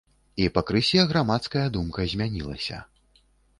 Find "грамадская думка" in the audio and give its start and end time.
1.11-2.09